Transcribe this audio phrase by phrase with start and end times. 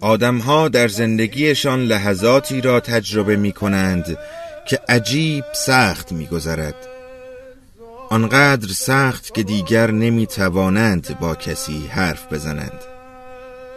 [0.01, 4.17] آدمها در زندگیشان لحظاتی را تجربه می کنند
[4.67, 6.75] که عجیب سخت می گذرد.
[8.09, 12.79] آنقدر سخت که دیگر نمی توانند با کسی حرف بزنند.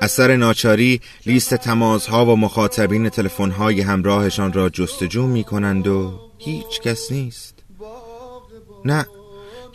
[0.02, 7.12] اثر ناچاری لیست تماسها و مخاطبین تلفن‌های همراهشان را جستجو می کنند و هیچ کس
[7.12, 7.54] نیست.
[8.84, 9.06] نه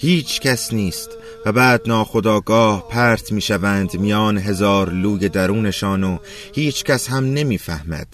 [0.02, 1.10] هیچ کس نیست
[1.46, 6.18] و بعد ناخداگاه پرت می شوند میان هزار لوگ درونشان و
[6.54, 8.08] هیچ کس هم نمی‌فهمد.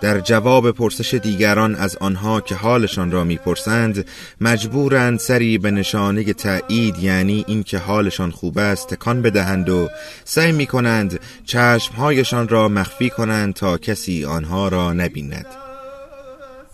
[0.00, 4.04] در جواب پرسش دیگران از آنها که حالشان را می‌پرسند
[4.40, 9.88] مجبورند سری به نشانه تایید یعنی اینکه حالشان خوب است تکان بدهند و
[10.24, 15.67] سعی می کنند چشمهایشان را مخفی کنند تا کسی آنها را نبیند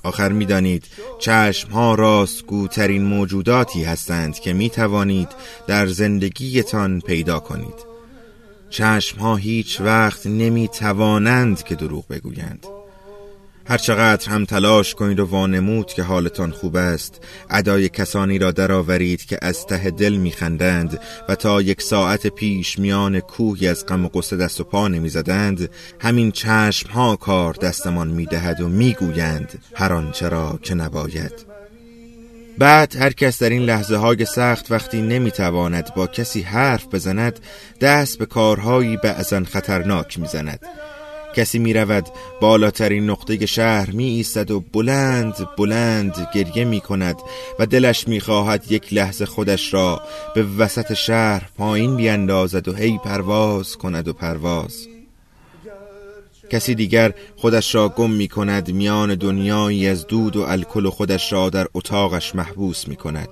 [0.05, 0.85] آخر می‌دانید
[1.19, 5.29] چشم ها راستگوترین موجوداتی هستند که می توانید
[5.67, 7.95] در زندگیتان پیدا کنید.
[8.71, 12.67] چشم ها هیچ وقت نمی توانند که دروغ بگویند.
[13.67, 17.21] هرچقدر هم تلاش کنید و وانمود که حالتان خوب است
[17.51, 23.21] ادای کسانی را درآورید که از ته دل میخندند و تا یک ساعت پیش میان
[23.21, 25.71] کوهی از غم و قصه دست و پا نمی‌زدند
[26.01, 31.55] همین چشم ها کار دستمان می‌دهد و می‌گویند هر آنچه را که نباید.
[32.59, 37.41] بعد هر کس در این لحظه های سخت وقتی نمی‌تواند با کسی حرف بزند
[37.81, 40.61] دست به کارهایی بعضا خطرناک می‌زند.
[41.37, 42.07] کسی می رود
[42.41, 47.17] بالاترین نقطه شهر می ایستد و بلند بلند گریه می کند
[47.59, 50.03] و دلش می خواهد یک لحظه خودش را
[50.35, 54.89] به وسط شهر پایین بیاندازد و هی پرواز کند و پرواز.
[56.51, 61.51] کسی دیگر خودش را گم می کند میان دنیایی از دود و الکل خودش را
[61.51, 63.29] در اتاقش محبوس می کند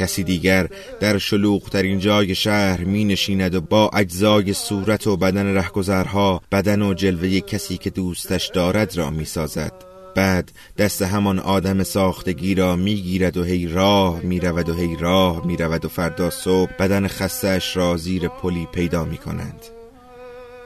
[0.00, 0.68] کسی دیگر
[1.00, 6.94] در شلوغترین جای شهر می نشیند و با اجزای صورت و بدن رهگذرها بدن و
[6.94, 9.72] جلوه کسی که دوستش دارد را می سازد
[10.14, 15.84] بعد دست همان آدم ساختگی را می‌گیرد و هی راه می‌رود و هی راه می‌رود
[15.84, 19.79] و فردا صبح بدن خستش را زیر پلی پیدا می کنند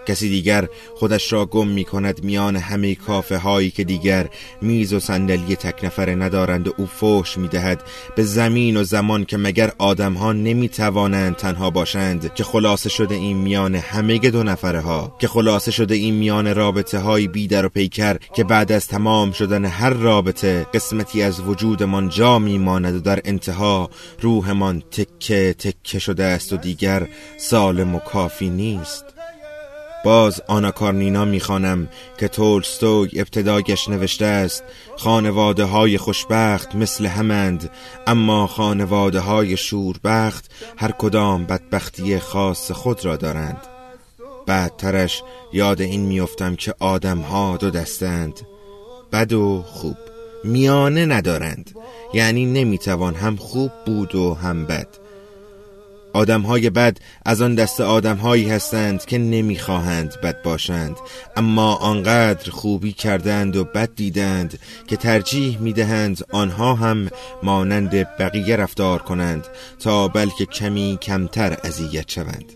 [0.07, 4.29] کسی دیگر خودش را گم می کند میان همه کافه هایی که دیگر
[4.63, 7.83] میز و صندلی تک نفره ندارند و او فوش می دهد
[8.17, 13.15] به زمین و زمان که مگر آدم ها نمی توانند تنها باشند که خلاصه شده
[13.15, 17.69] این میان همه دو نفره ها که خلاصه شده این میان رابطه های بیدر و
[17.69, 23.21] پیکر که بعد از تمام شدن هر رابطه قسمتی از وجودمان جا میماند و در
[23.25, 23.91] انتها
[24.21, 29.14] روحمان تکه تکه شده است و دیگر سالم و کافی نیست.
[30.05, 31.89] باز آنا کارنینا می‌خوانم
[32.19, 34.65] که تولستوی ابتدایش نوشته است.
[34.97, 37.71] خانواده های خوشبخت مثل همند
[38.07, 43.61] اما خانواده های شوربخت هر کدام بدبختی خاص خود را دارند.
[44.47, 45.23] بعدترش
[45.53, 48.41] یاد این میافتم که آدم ها دو دستند.
[49.13, 49.97] بد و خوب.
[50.45, 51.71] میانه ندارند.
[52.15, 55.04] یعنی نمی‌توان هم خوب بود و هم بد.
[56.15, 60.97] های بد از آن دست هایی هستند که نمی‌خواهند بد باشند.
[61.37, 67.09] اما آنقدر خوبی کردند و بد دیدند که ترجیح می‌دهند آنها هم
[67.43, 69.47] مانند بقیه رفتار کنند
[69.81, 72.53] تا بلکه کمی کمتر اذیت شوند.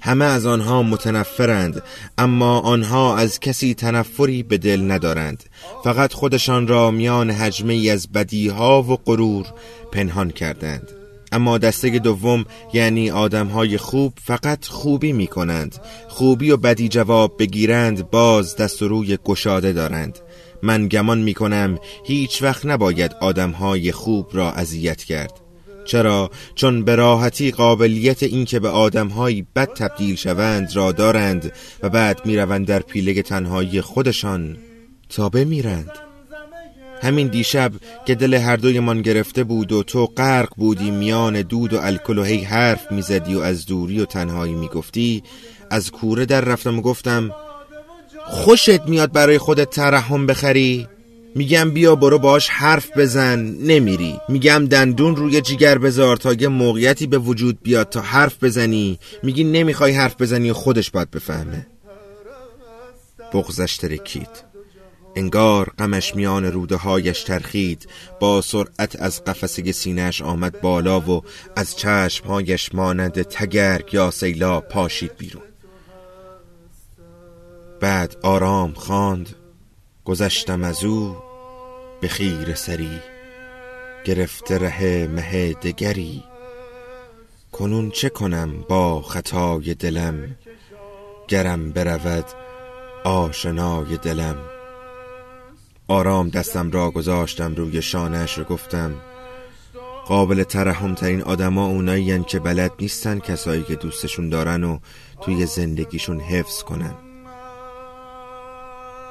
[0.00, 1.82] همه از آنها متنفرند
[2.18, 5.44] اما آنها از کسی تنفری به دل ندارند.
[5.84, 9.46] فقط خودشان را میان حجمه از بدیها و غرور
[9.92, 10.97] پنهان کردند.
[11.32, 15.76] اما دسته دوم یعنی آدمهای خوب فقط خوبی می کنند
[16.08, 20.18] خوبی و بدی جواب بگیرند باز دست و روی گشاده دارند.
[20.62, 25.32] من گمان می کنم هیچ وقت نباید آدمهای خوب را اذیت کرد.
[25.84, 31.52] چرا؟ چون به راحتی قابلیت اینکه به آدمهایی بد تبدیل شوند را دارند
[31.82, 34.56] و بعد می‌روند در پیله تنهایی خودشان
[35.08, 36.07] تا بمیرند.
[37.02, 37.72] همین دیشب
[38.06, 42.22] که دل هر دویمان گرفته بود و تو غرق بودی میان دود و الکل و
[42.22, 45.22] هی حرف می‌زدی و از دوری و تنهایی می‌گفتی
[45.70, 47.30] از کوره در رفتم و گفتم
[48.26, 50.88] خوشت میاد برای خودت ترحم بخری؟
[51.34, 53.38] میگم بیا برو باش حرف بزن.
[53.60, 54.20] نمیری.
[54.28, 58.98] میگم دندون روی جیگر بذار تا یه موقعیتی به وجود بیاد تا حرف بزنی.
[59.22, 61.66] میگی نمی‌خوای حرف بزنی و خودش باید بفهمه.
[63.32, 64.28] بغزش ترکید.
[65.18, 67.88] انگار غمش میان روده هایش ترخید.
[68.20, 71.22] با سرعت از قفسه سینهش آمد بالا و
[71.56, 75.42] از چشمهایش مانند تگرگ یا سیلا پاشید بیرون.
[77.80, 79.28] بعد آرام خواند.
[80.04, 81.16] گذشتم از او
[82.00, 82.98] به خیر سری.
[84.04, 86.24] گرفته ره مه دگری.
[87.52, 90.36] کنون چه کنم با خطای دلم؟
[91.28, 92.24] گرم برود
[93.04, 94.57] آشنای دلم.
[95.88, 98.94] آرام دستم را گذاشتم روی شانش و گفتم
[100.06, 104.78] قابل ترحم ترین آدما اونایی که بلد نیستن کسایی که دوستشون دارن و
[105.22, 106.94] توی زندگیشون حفظ کنن.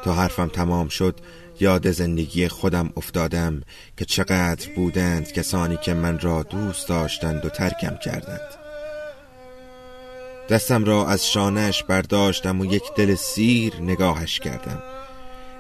[0.04, 1.20] تا حرفم تمام شد
[1.60, 3.62] یاد زندگی خودم افتادم
[3.98, 8.50] که چقدر بودند کسانی که من را دوست داشتند و ترکم کردند.
[10.50, 14.84] دستم را از شانش برداشتم و یک دل سیر نگاهش کردم.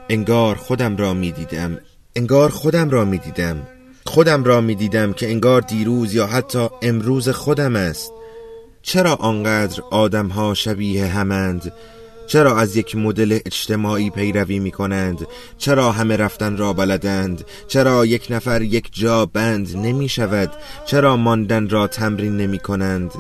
[0.09, 1.80] انگار خودم را می دیدم
[2.15, 3.68] انگار خودم را می دیدم
[4.06, 8.12] خودم را می دیدم که انگار دیروز یا حتی امروز خودم است.
[8.81, 11.74] چرا آنقدر آدم ها شبیه همند؟
[12.27, 15.27] چرا از یک مدل اجتماعی پیروی می کنند
[15.57, 20.51] چرا همه رفتن را بلدند؟ چرا یک نفر یک جا بند نمی شود
[20.86, 23.12] چرا ماندن را تمرین نمی کنند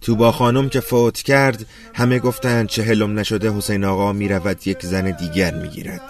[0.00, 4.86] تو با خانم که فوت کرد همه گفتند چهلم نشده حسین آقا می رود یک
[4.86, 6.02] زن دیگر می گیرد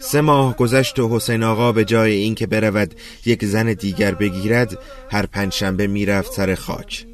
[0.00, 2.94] سه ماه گذشت و حسین آقا به جای اینکه برود
[3.26, 4.78] یک زن دیگر بگیرد
[5.10, 7.06] هر پنجشنبه می‌رفت سر خاک.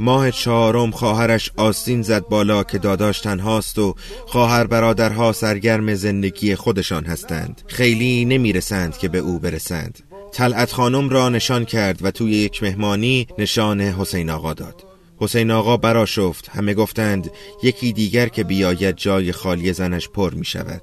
[0.00, 3.94] ماه چهارم خواهرش آستین زد بالا که داداش تنهاست و
[4.26, 7.62] خواهر برادرها سرگرم زندگی خودشان هستند.
[7.66, 9.98] خیلی نمی‌رسند که به او برسند.
[10.32, 14.93] طلعت خانم را نشان کرد و توی یک مهمانی نشان حسین آقا داد.
[15.16, 17.30] حسین آقا برا شفت همه گفتند
[17.62, 20.82] یکی دیگر که بیاید جای خالی زنش پر می شود.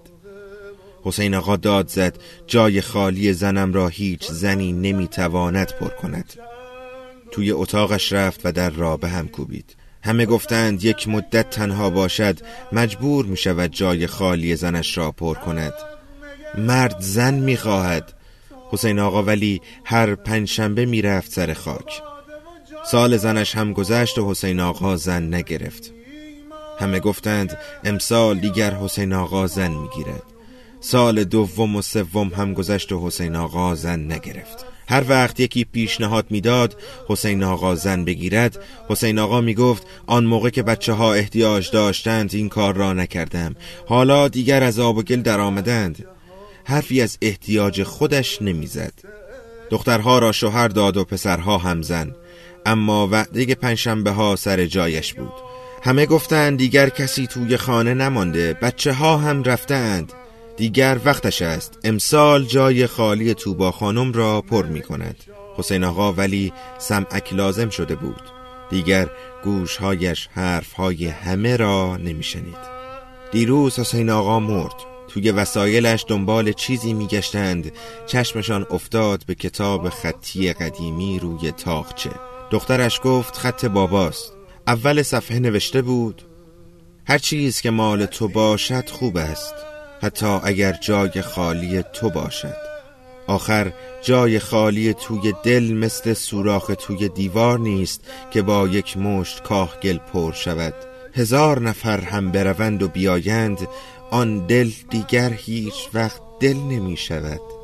[1.04, 2.18] حسین آقا داد زد
[2.48, 6.33] جای خالی زنم را هیچ زنی نمی تواند پر کند.
[7.31, 9.75] توی اتاقش رفت و در را به هم کوبید.
[10.04, 12.39] همه گفتند یک مدت تنها باشد
[12.72, 15.74] مجبور می شود جای خالی زنش را پر کند.
[16.57, 18.13] مرد زن می خواهد.
[18.72, 22.10] حسین آقا ولی هر پنجشنبه می رفت سر خاک.
[22.86, 25.92] سال زنش هم گذشت و حسین آقا زن نگرفت.
[26.80, 30.24] همه گفتند امسال دیگر حسین آقا زن می‌گیرد.
[30.81, 34.66] سال دوم و سوم هم گذشت و حسین آقا زن نگرفت.
[34.89, 36.75] هر وقت یکی پیشنهاد می‌داد
[37.07, 42.50] حسین آقا زن بگیرد حسین آقا می‌گفت آن موقع که بچه ها احتیاج داشتند این
[42.50, 43.56] کار را نکردم.
[43.88, 46.06] حالا دیگر از آب و گل در آمدند
[46.64, 48.94] حرفی از احتیاج خودش نمی‌زد.
[49.69, 52.16] دخترها را شوهر داد و پسرها هم زن.
[52.65, 55.33] اما وعده پنجشنبه ها سر جایش بود.
[55.83, 60.13] همه گفتند دیگر کسی توی خانه نمانده بچه ها هم رفتند.
[60.57, 61.80] دیگر وقتش است.
[61.83, 65.15] امسال جای خالی توبا خانم را پر می کند
[65.57, 68.21] حسین آقا ولی سمعک لازم شده بود.
[68.69, 69.09] دیگر
[69.44, 72.71] گوشهایش حرفهای همه را نمی شنید
[73.31, 74.75] دیروز حسین آقا مرد.
[75.07, 77.71] توی وسایلش دنبال چیزی میگشتند.
[78.07, 84.33] چشمشان افتاد به کتاب خطی قدیمی روی تاخچه دخترش گفت خط باباست.
[84.67, 86.21] اول صفحه نوشته بود
[87.07, 89.53] هر چیز که مال تو باشد خوب است
[90.01, 92.55] حتی اگر جای خالی تو باشد.
[93.27, 99.97] آخر جای خالی توی دل مثل سوراخ توی دیوار نیست که با یک مشت کاهگل
[99.97, 100.73] پر شود.
[101.13, 103.67] هزار نفر هم بروند و بیایند
[104.11, 107.60] آن دل دیگر هیچ وقت دل نمی شود.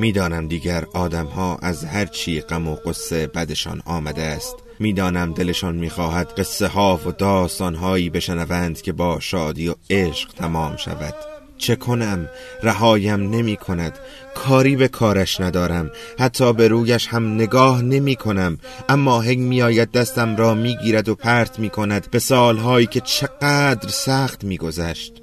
[0.00, 4.56] می‌دانم دیگر آدمها از هر چی غم و قصه بدشان آمده است.
[4.78, 10.76] می‌دانم دلشان می‌خواهد قصه ها و داستان هایی بشنوند که با شادی و عشق تمام
[10.76, 11.14] شود.
[11.58, 12.28] چه کنم؟
[12.62, 13.98] رهایم نمی کند
[14.34, 15.90] کاری به کارش ندارم.
[16.18, 21.08] حتی به رویش هم نگاه نمی کنم اما هنگ می آید دستم را می گیرد
[21.08, 25.19] و پرت می کند به سالهایی که چقدر سخت می گذشت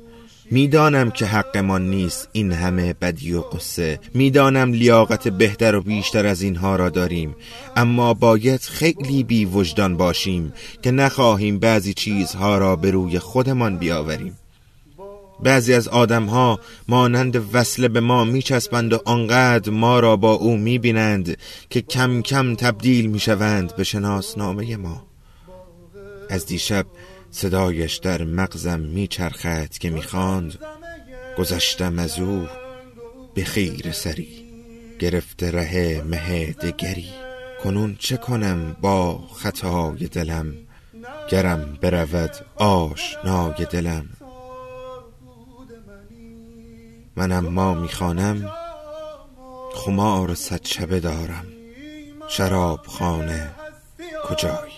[0.52, 6.42] می‌دانم که حقمان نیست این همه بدی و قصه می‌دانم لیاقت بهتر و بیشتر از
[6.42, 7.36] اینها را داریم.
[7.76, 14.38] اما باید خیلی بی وجدان باشیم که نخواهیم بعضی چیزها را به روی خودمان بیاوریم.
[15.44, 21.38] بعضی از آدمها مانند وصله به ما میچسبند و آنقدر ما را با او می‌بینند
[21.70, 25.06] که کم کم تبدیل می‌شوند به شناسنامه ما.
[26.30, 26.86] از دیشب
[27.32, 30.60] صدایش در مغزم میچرخد که می‌خواند
[31.38, 32.48] گذشتم از او
[33.34, 34.48] به خیر سری.
[35.00, 37.10] گرفته ره مه دگری.
[37.64, 40.54] کنون چه کنم با خطای دلم؟
[41.30, 44.06] گرم برود آشنای دلم.
[47.16, 48.52] منم ما می‌خوانم
[49.74, 51.46] خمار صد شبه دارم.
[52.30, 53.52] شراب خانه
[54.30, 54.74] کجایی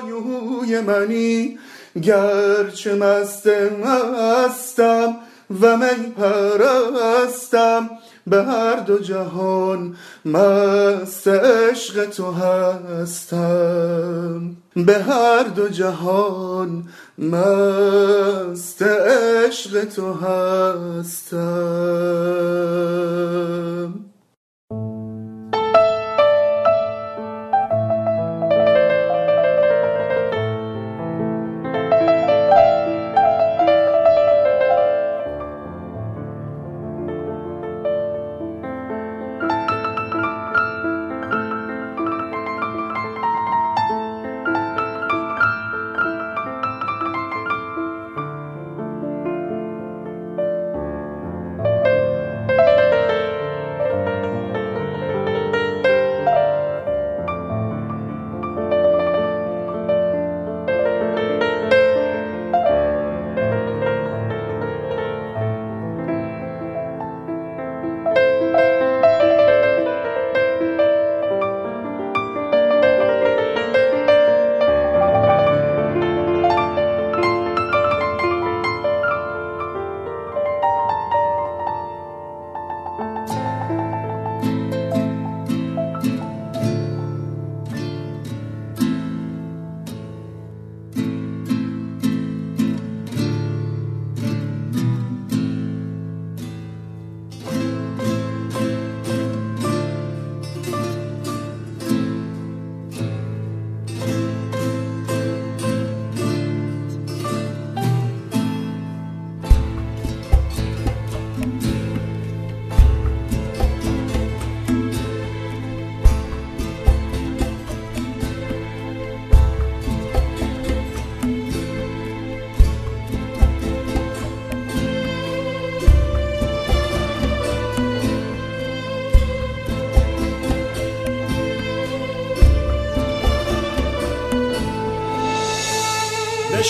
[0.00, 1.58] های منی
[2.02, 5.16] گرچه مست مستم
[5.60, 7.90] و می پرستم
[8.26, 13.36] به هر دو جهان مست عشق تو هستم.
[14.76, 16.84] به هر دو جهان
[17.18, 21.44] مست عشق تو هستم.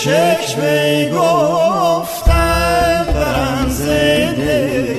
[0.04, 4.94] شکر گفتم برم زده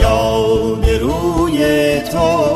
[0.00, 2.51] یاد روی تو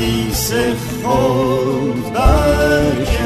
[0.00, 0.52] حدیث
[1.02, 3.22] خود برکفکنی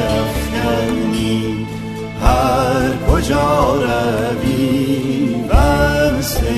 [2.23, 6.52] هر کجا روی بسته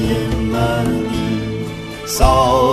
[0.53, 1.41] منی
[2.07, 2.66] ساغر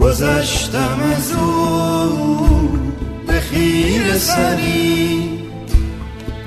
[0.00, 2.78] گذشتم از او
[3.26, 5.30] به خیر سری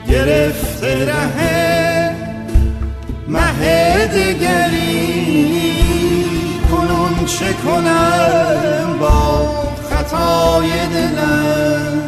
[0.09, 2.15] گرفته ره
[3.27, 5.25] مه دیگری
[6.71, 9.49] کنون چه کنم با
[9.89, 12.01] خطای دلم؟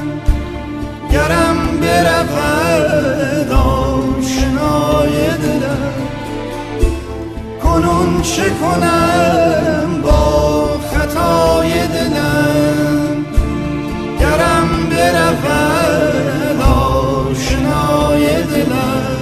[1.11, 3.51] گرم برود
[7.77, 13.25] کنون چه کنم با خطای دلم؟
[14.19, 19.17] گرم برود آشنای دلم.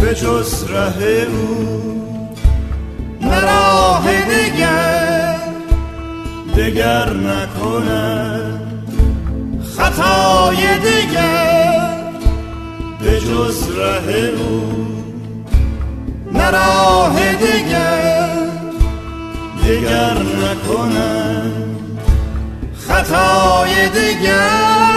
[0.00, 2.02] به جز ره او
[3.20, 5.36] نراه دگر
[6.56, 8.60] دگر نکنم
[9.76, 11.98] خطای دگر
[13.00, 14.81] به جز ره او
[16.42, 18.46] نراه دگر
[19.66, 21.52] دگر نکنم.
[22.88, 24.91] خطای دگر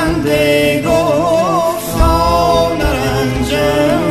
[0.00, 4.02] خنده گفتم نرنجم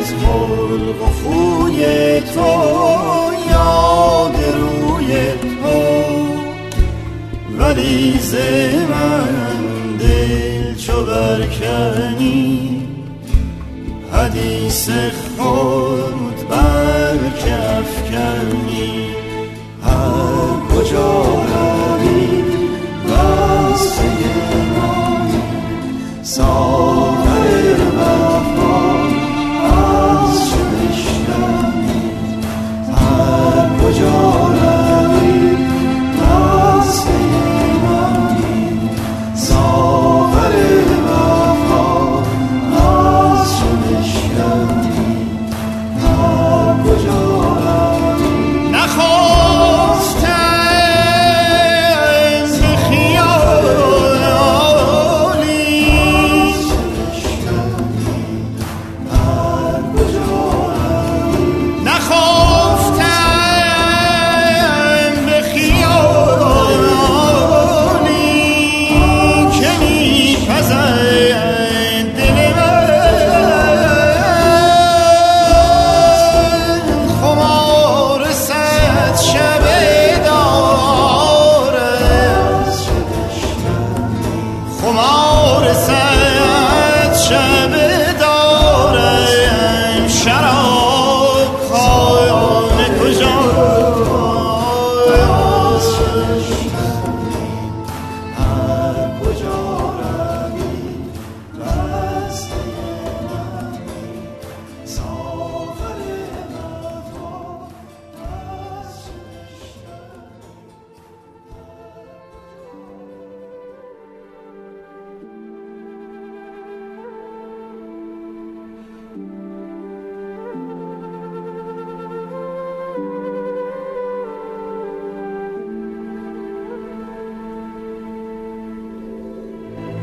[0.00, 1.80] از خلق و خوی
[2.20, 2.50] تو
[3.50, 5.78] یاد روی تو
[7.58, 8.20] ولی
[8.88, 12.82] من دل چو برکنی
[14.12, 14.90] حدیث
[15.36, 16.07] خود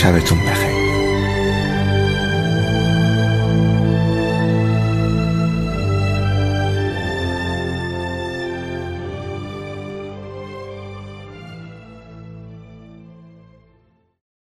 [0.00, 0.49] 下ช่